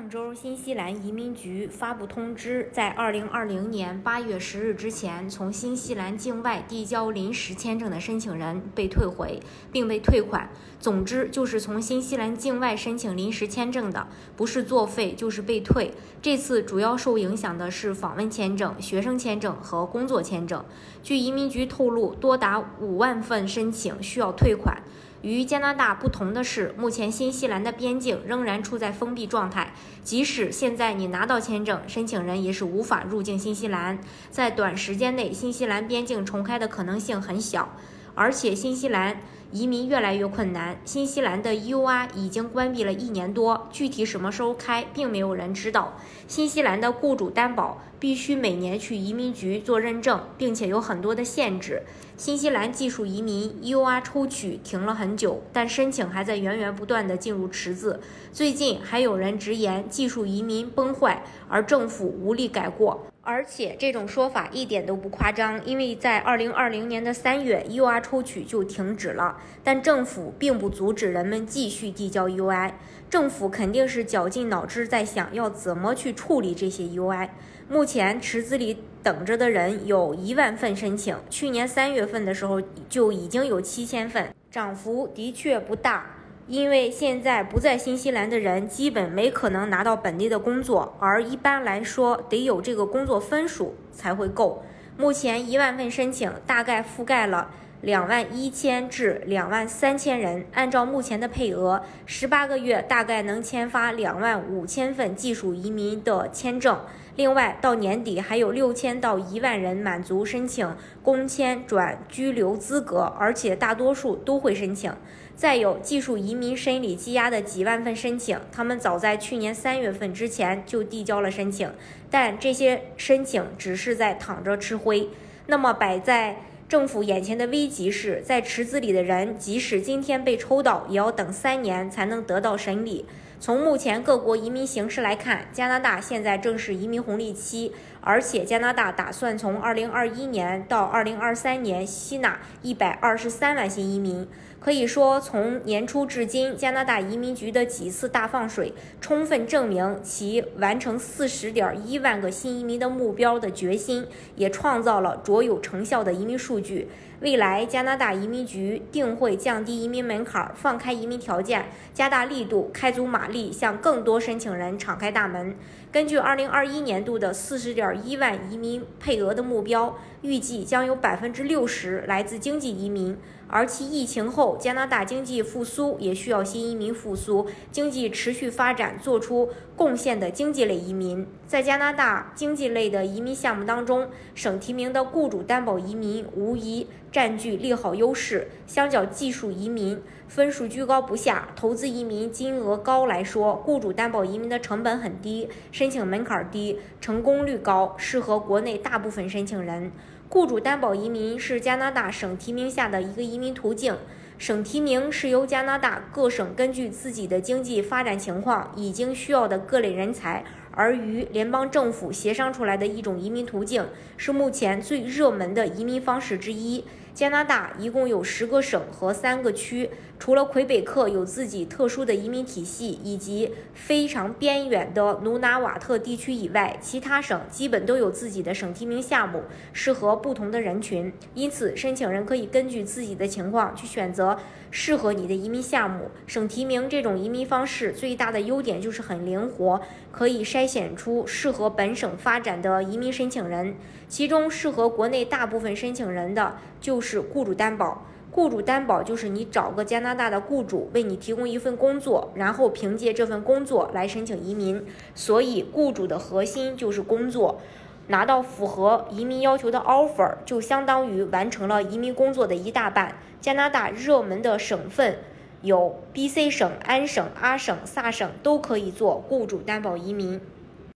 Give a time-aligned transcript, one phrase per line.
[0.00, 9.38] 上周，新西兰移民局发布通知，在二零二零年八月十日之前，从新西兰境外递交临时签证的申请人被退回，
[9.70, 10.48] 并被退款。
[10.78, 14.08] 总之，就是从新西兰境外申请临时签证的，
[14.38, 15.92] 不是作废就是被退。
[16.22, 20.64] 这次主要受影响的是访问签证、学生签证和工作签证。
[21.02, 24.80] 据移民局透露，多达五万份申请需要退款。
[25.22, 29.74] 与加拿大不同的是，目前新西兰的边境仍然处在封闭状态。
[30.02, 33.98] 即使现在你拿到签证，申请人也是无法入境新西兰。
[34.30, 37.76] 在短时间内，新西兰边境重开的可能性很小。
[38.14, 39.20] 而且，新西兰
[39.52, 40.78] 移民越来越困难。
[40.84, 45.94] 新西兰的 UR 已经关闭了一年多，具体什么时候开，并没有人知道。
[46.28, 51.82] 新西兰的雇主担保必须每年去移民局做认证，并且有很多的限制。
[52.16, 58.00] 新西兰技术移民 UR 抽取停了很久，但申请还在源源不断地进入池子。
[58.30, 63.06] 最近还有人直言技术移民崩坏，而政府无力改过。
[63.30, 72.72] 而且这种说法一点都不夸张，因为在二零二零年的三月，UI 抽取就停止了，但政府并不阻止人们继续递交 UI。
[73.08, 77.28] 政府肯定是绞尽脑汁在想要怎么去处理这些 UI。
[77.68, 86.16] 目前池子里等着的人有一万份申请，去年三月份的时候就已经有七千份，涨幅的确不大。
[86.50, 94.64] 因为现在不在新西兰的人基本没可能拿到本地的工作，而一般来说得有这个工作分数才会够。
[94.96, 97.52] 目前一万份申请大概覆盖了
[97.82, 106.80] 两万一千至两万三千人，按照目前的配额，十八个月大概能签发两万五千份技术移民的签证。
[107.16, 114.92] 另外，到年底还有六千到一万人满足申请工签转居留资格，而且大多数都会申请。
[115.34, 121.72] 再有技术移民审理积压的几万份申请，他们早在去年三月份之前就递交了申请，
[122.10, 125.08] 但这些申请只是在躺着吃灰。
[125.46, 126.36] 那么摆在
[126.70, 133.04] 政府眼前的危急是在池子里的人，即使今天被抽到，也要等三年才能得到审理。
[133.42, 144.28] 从目前各国移民形势来看，加拿大现在正是移民红利期，而且加拿大打算从2021年到2023年吸纳123万新移民。
[144.60, 156.90] 可以说，从年初至今，加拿大移民局的几次大放水，充分证明其完成40.1万个新移民的目标的决心，也创造了卓有成效的移民数据。
[157.20, 165.56] 未来，加拿大移民局定会降低移民门槛，放开移民条件，加大力度，开足马力，向更多申请人敞开大门。
[165.92, 173.18] 根据2021年度的40.1万移民配额的目标，预计将有60%来自经济移民。
[173.52, 181.26] 而其疫情后，加拿大经济复苏也需要新移民复苏，经济持续发展做出贡献的经济类移民。
[181.48, 188.52] 在加拿大经济类的移民项目当中，省提名的雇主担保移民无疑占据利好优势。
[188.68, 195.48] 相较技术移民分数居高不下、投资移民金额高来说，雇主担保移民的成本很低，
[195.80, 199.90] 申请门槛低，成功率高，适合国内大部分申请人。
[200.28, 203.96] 雇主担保移民是加拿大省提名下的一个移民途径。
[204.36, 213.86] 省提名是由加拿大各省根据自己的经济发展情况，已经需要的各类人才，而与联邦政府协商出来的一种移民途径，
[214.18, 216.84] 是目前最热门的移民方式之一。
[217.12, 231.12] 加拿大一共有十个省和三个区，除了魁北克有自己特殊的移民体系，以及非常边远的努纳瓦特地区以外，其他省基本都有自己的省提名项目，适合不同的人群。
[231.34, 234.38] 因此，申请人可以根据自己的情况去选择
[234.70, 236.10] 适合你的移民项目。
[236.26, 239.80] 省提名这种移民方式最大的优点就是很灵活，
[240.12, 243.74] 可以筛选出适合本省发展的移民申请人。
[244.08, 248.06] 其中适合国内大部分申请人的就是雇主担保。
[248.30, 254.86] 雇主担保就是你找个加拿大的雇主为你提供一份工作，然后凭借这份工作来申请移民。
[255.16, 257.60] 所以雇主的核心就是工作，
[258.06, 263.16] 拿到符合移民要求的 offer，就相当于完成了移民工作的一大半。
[263.40, 265.18] 加拿大热门的省份
[265.62, 270.40] 有 B.C 省、安省、阿省、萨省，都可以做雇主担保移民。